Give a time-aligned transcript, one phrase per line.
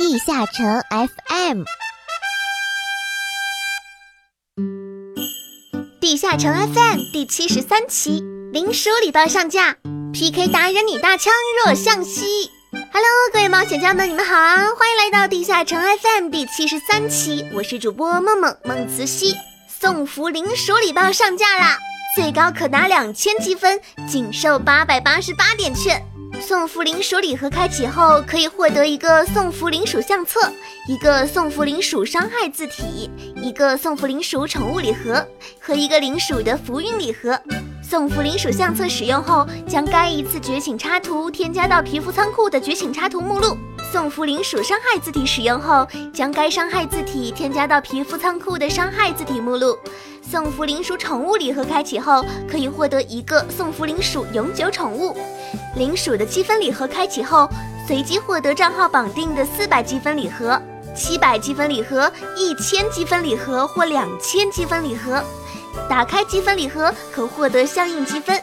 [0.00, 1.62] 地下城 FM，
[6.00, 9.76] 地下城 FM 第七十三期零食礼包上架
[10.14, 11.30] ，PK 达人女大枪
[11.62, 12.50] 若向西。
[12.72, 14.56] Hello，各位冒险家们，你们好啊！
[14.74, 19.36] 欢迎来到地下城 FM 第七十三期，我是主播梦梦梦慈溪。
[19.68, 21.78] 送福零食礼包上架啦，
[22.16, 23.78] 最高可拿两千积分，
[24.08, 26.02] 仅售八百八十八点券。
[26.40, 30.40] 送福灵鼠礼盒开启后，可以获得一个送福灵鼠相册，
[30.88, 35.24] 一个送福灵鼠伤害字体，一个送福灵鼠宠物礼盒
[35.60, 37.38] 和一个灵鼠的福运礼盒。
[37.82, 43.56] 送福灵鼠相册使用后，将该一次觉醒插图添加到皮肤仓库的觉醒插图目录。
[43.92, 49.76] 送福灵鼠伤害字体使用后，将该伤害字体添加到皮肤仓库的伤害字体目录。
[50.30, 55.16] 送福灵鼠宠物礼盒开启后，可以获得一个送福灵鼠永久宠物。
[55.74, 57.48] 灵鼠的积分礼盒开启后，
[57.84, 60.62] 随机获得账号绑定的四百积分礼盒、
[60.94, 65.20] 七百积分礼盒、一千积分礼盒或两千积分礼盒。
[65.88, 68.40] 打开积分礼盒可获得相应积分。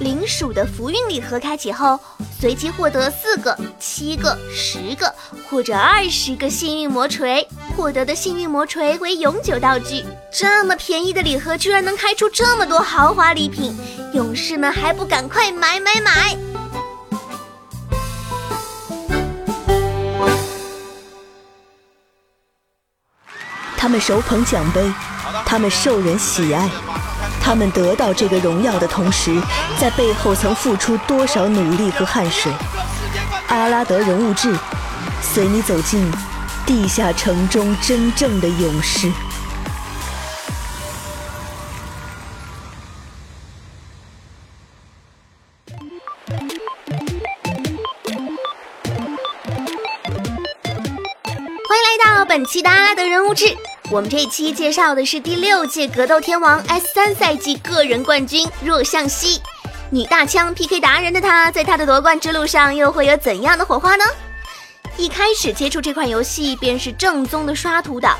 [0.00, 1.98] 灵鼠的福运礼盒开启后，
[2.38, 5.10] 随机获得四个、七个、十个
[5.48, 7.48] 或者二十个幸运魔锤，
[7.78, 10.04] 获得的幸运魔锤为永久道具。
[10.32, 13.72] 这么便宜的礼盒，居然能开出这么多豪华礼品，
[14.12, 16.36] 勇士们还不赶快买买买！
[23.76, 24.92] 他们手捧奖杯，
[25.46, 26.68] 他们受人喜爱，
[27.40, 29.40] 他们得到这个荣耀的同时，
[29.78, 32.52] 在背后曾付出多少努力和汗水？
[33.46, 34.52] 阿拉德人物志，
[35.22, 36.10] 随你走进
[36.68, 39.10] 地下城中真正的勇士。
[51.66, 53.46] 欢迎来到本期的阿拉德人物志。
[53.90, 59.40] 我们这一期介绍的是第六届格斗天王 S 三赛季个人冠军若向西，
[59.88, 64.04] 女大枪 PK 达人的她，在她的夺冠之路上又会有怎样的火花呢？
[64.98, 68.18] 一开始接触这款游戏便是正宗的刷图党。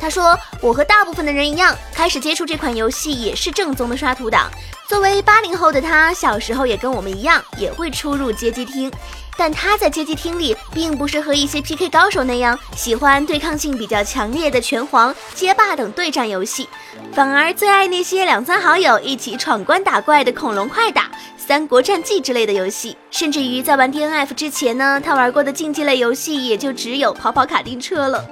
[0.00, 4.50] 他说：“我和大部分的人一样，开始接触这款游戏也是正宗的刷图党。
[4.88, 8.92] 作为八零后的他，小时候也跟我们一样，也会出入街机厅。”
[9.38, 16.66] 但他在街机厅里，并不是和一些 PK 高手那样喜欢对抗性比较强烈的拳皇、街霸等对战游戏，
[17.12, 22.96] 反而最爱那些两三好友一起闯关打怪的恐龙快打、三国战记之类的游戏。
[23.16, 28.22] 甚至于在玩 DNF 之前呢，他玩过的竞技类游戏也就只有跑跑卡丁车了。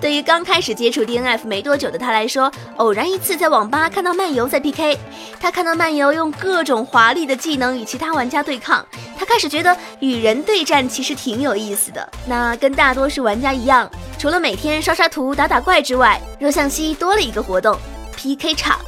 [0.00, 4.98] 对于刚开始接触 DNF 没多久的他来说，偶然一次在网吧看到漫游在 PK，
[5.38, 8.84] 他看到漫游用各种华丽的技能与其他玩家对抗，
[9.16, 10.42] 他开始觉得与人。
[10.42, 12.06] 对战其实挺有意思的。
[12.26, 17.78] 那跟大多数玩家一样，除了每天刷刷图、打打怪之外，若向西多了一个活动
[18.18, 18.78] ——PK 场。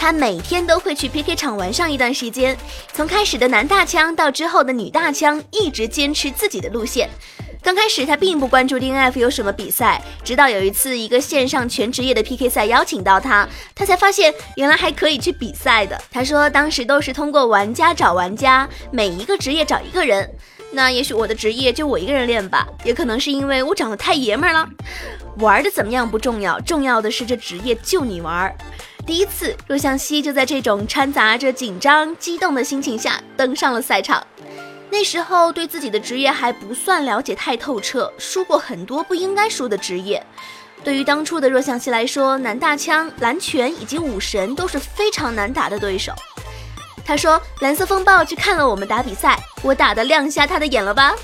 [0.00, 2.56] 他每天都会去 PK 场玩上一段时间，
[2.94, 7.10] 从开始的男大枪到之后的女大枪，一直坚持自己的路线。
[7.62, 16.00] 刚开始他并不关注 DNF 有什么比赛，直到有一次一个线上全职业的 PK 赛邀请到他，他才发现原来还可以去比赛的。
[16.10, 20.30] 他说当时都是通过玩家找玩家，每一个职业找一个人。
[20.72, 24.66] 那也许我的职业就我一个人练吧，也可能是因为我长得太爷们儿了。
[25.36, 28.56] 玩的怎么样不重要，重要的是这职业就你玩。
[29.06, 34.24] 第一次，若向西就在这种掺杂着紧张、激动的心情下登上了赛场。
[34.90, 40.24] 那时候对自己的职业还不算了解太透彻，输过很多不应该输的职业。
[40.82, 46.12] 对于当初的若向西来说，男大枪、蓝拳以及武神都是非常难打的对手。
[47.04, 51.14] 他说：“蓝色风暴去看了我们打比赛，我打的亮瞎他的眼了吧？”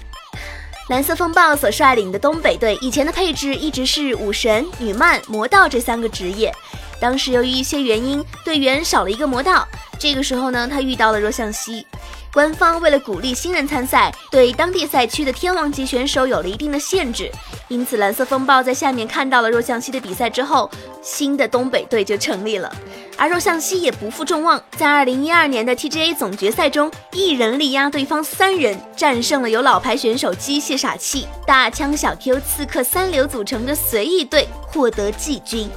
[0.88, 6.52] 蓝色风暴所率领的东北队以前的配置一直是武神、女漫、魔道这三个职业。
[7.00, 9.66] 当时由于一些原因，队员少了一个魔道。
[9.98, 11.86] 这个时候呢，他遇到了若向西。
[12.32, 17.30] 官方为了鼓励新人参赛，对当地赛区的天王级选手有了一定的限制。
[17.68, 20.70] 因此，蓝色风暴在下面看到了若向西的比赛之后，
[21.02, 22.70] 新的东北队就成立了。
[23.16, 35.70] 而若向西也不负众望，在二零一二年的 TGA 总决赛中，一人力压对方三人，战胜了由老牌选手机械傻气、大枪小 Q、刺客三流组成的随意队，获得季军。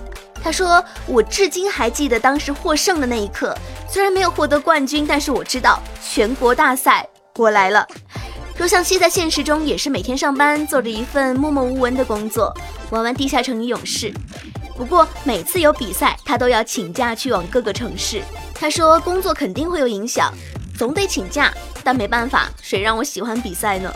[0.43, 3.55] 他说：“我至今还记得当时获胜的那一刻，
[3.89, 7.87] 虽然没有获得冠军，但是我知道全国大赛我来了。”
[8.57, 12.53] 若向西在现实中也是每天上班，做着一份默默无闻的工作，
[12.89, 14.13] 玩玩地下城与勇士。
[14.75, 18.21] 不过每次有比赛，他都要请假去往各个城市。
[18.53, 20.33] 他说：“工作肯定会有影响，
[20.77, 21.53] 总得请假，
[21.83, 23.91] 但没办法，谁让我喜欢比赛呢？”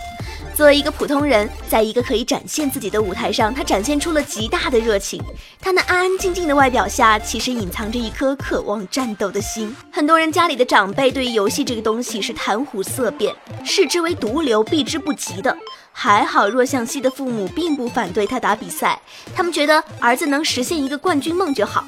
[0.56, 5.20] 作为一个普通人，在一个可以展现自己的舞台上，他展现出了极大的热情。
[5.60, 9.76] 他那安安静静的外表下，其实隐藏着一颗渴望战斗的心。
[9.92, 13.36] 很多人家里的长辈对于游戏这个东西是谈虎色变，
[13.66, 15.58] 视之为毒瘤，避之不及的。
[15.92, 19.02] 还好若向西的父母并不反对他打比赛，
[19.36, 21.84] 他们觉得儿子能实现一个冠军梦就好，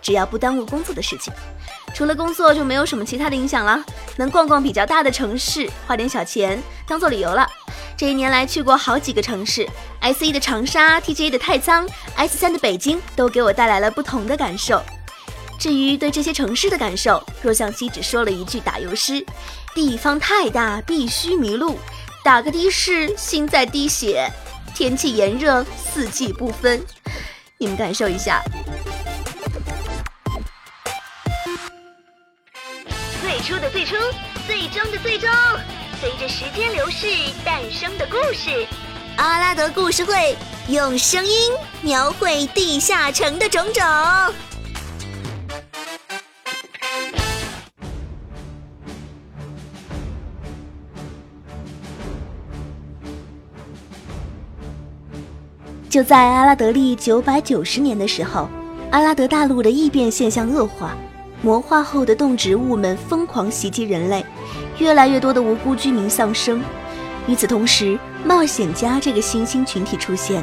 [0.00, 1.32] 只要不耽误工作的事情。
[1.92, 3.84] 除了工作就没有什么其他的影响了，
[4.16, 7.48] 能逛逛比较大的城市，花点小钱当做旅游了。
[7.96, 9.68] 这一年来去过好几个城市
[10.00, 14.82] ，S 一的长沙，TGA 的太仓，S 三的北京，都给我带来了不同的感受。
[15.58, 19.24] 至于对这些城市的感受，若向西只说了一句打油诗：
[19.74, 21.78] 地方太大，必须迷路。
[22.24, 24.28] 打个的士，心在滴血。
[24.74, 26.84] 天气炎热，四季不分。
[27.58, 28.42] 你们感受一下。
[33.22, 33.94] 最初的最初，
[34.48, 35.30] 最终的最终，
[36.04, 37.06] 随着时间流逝
[37.46, 38.66] 诞生的故事。
[39.16, 40.36] 阿拉德故事会
[40.68, 43.82] 用声音描绘地下城的种种。
[55.88, 58.46] 就在阿拉德历九百九十年的时候，
[58.90, 60.94] 阿拉德大陆的异变现象恶化，
[61.44, 64.24] 魔化后的动植物们疯狂袭击人类，
[64.78, 66.58] 越来越多的无辜居民丧生。
[67.26, 70.42] 与此同时，冒险家这个新兴群体出现，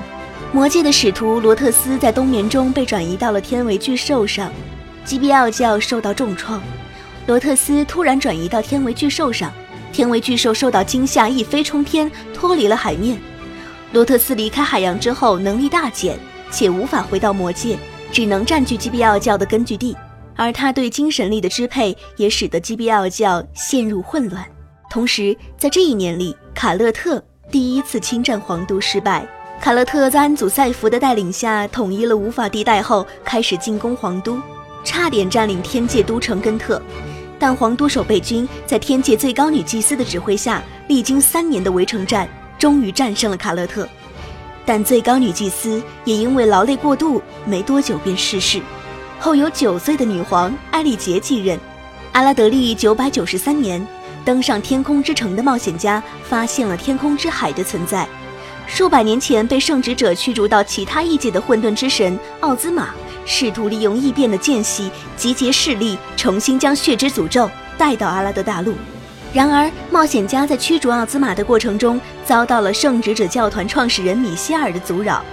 [0.54, 4.52] 魔界的使徒罗特斯在冬眠中被转移到了天维巨兽上，
[5.04, 6.62] 基比奥教受到重创，
[7.26, 9.52] 罗特斯突然转移到天维巨兽上，
[9.92, 13.20] 天维巨兽受到惊吓，一飞冲天，脱离了海面。
[13.92, 16.16] 罗特斯离开海洋之后，能力大减，
[16.52, 17.76] 且无法回到魔界，
[18.12, 19.98] 只能占据基比奥教的根据地。
[20.36, 24.46] 而他对精神力的支配，也使得基比奥教陷入混乱。
[24.90, 29.28] 同时，在这一年里，卡勒特第一次侵占皇都失败。
[29.62, 34.42] 卡勒特在安祖塞弗的带领下，统一了无法地带后，开始进攻皇都，
[34.84, 36.82] 差点占领天界都城根特。
[37.38, 42.28] 但皇都守备军在天界最高女祭司的指挥下，历经三年的围城战。
[42.60, 43.90] 终于战胜了卡勒特，
[44.68, 48.62] 但最高女祭司也因为劳累过度，没多久便逝世。
[49.22, 51.58] 后由九岁的女皇艾丽杰继任。
[52.12, 53.86] 阿拉德利九百九十三年，
[54.26, 58.08] 登上天空之城的冒险家发现了天空之海的存在。
[58.66, 62.90] 数百年前被圣职者驱逐到其他异界的混沌之神奥兹玛，
[63.24, 67.48] 试图利用异变的间隙集结势力，重新将血之诅咒
[67.78, 68.74] 带到阿拉德大陆。
[69.32, 75.24] 然而，冒险家在驱逐奥兹玛的过程中，遭到了圣职者教团创始人米歇尔的阻扰。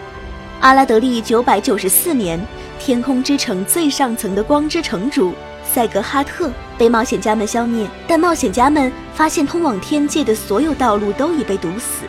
[0.60, 2.38] 阿拉德利九百九十四年，
[2.80, 5.32] 天空之城最上层的光之城主
[5.62, 12.04] 赛格哈特被冒险家们消灭，但冒险家们发现通往天界的所有道路都已被堵死。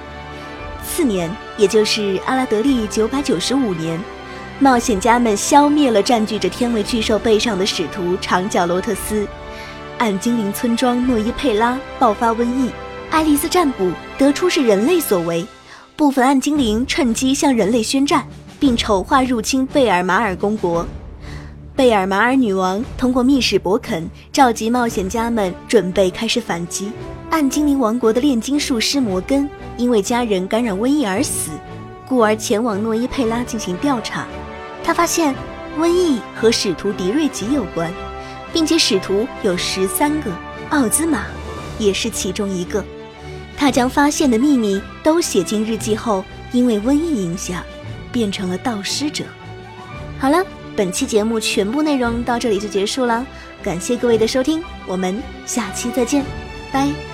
[0.83, 3.99] 次年，也就是阿拉德利九百九十五年，
[4.57, 9.27] 冒险家们消灭了占据着天维巨兽背上的使徒长角罗特斯。
[9.99, 12.71] 暗精灵村庄诺伊佩拉爆发瘟疫，
[13.11, 15.45] 爱丽丝占卜得出是人类所为，
[15.95, 18.25] 部分暗精灵趁机向人类宣战，
[18.59, 20.85] 并丑化入侵贝尔马尔公国。
[21.75, 26.91] 贝尔马尔女王通过密使伯肯召集冒险家们，准备开始反击。
[27.29, 31.51] 暗精灵王国的炼金术师摩根因为家人感染瘟疫而死，
[32.07, 34.27] 故而前往诺伊佩拉进行调查。
[34.83, 35.33] 他发现
[35.77, 37.91] 瘟疫和使徒迪瑞吉有关。
[38.51, 40.31] 并且使徒有十三个，
[40.71, 41.25] 奥兹玛
[41.77, 42.83] 也是其中一个。
[43.55, 47.61] 他将发现的秘密都写进日记后，因为瘟疫影响，
[48.11, 49.25] 变成了盗师者。
[50.19, 53.25] 好了，本期节目全部内容到这里就结束了，
[53.63, 56.23] 感谢各位的收听，我们下期再见，
[56.71, 57.08] 拜。